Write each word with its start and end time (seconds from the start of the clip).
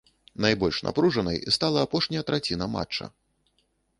Найбольш 0.45 0.77
напружанай 0.87 1.37
стала 1.57 1.83
апошняя 1.87 2.23
траціна 2.29 2.65
матча. 2.79 3.11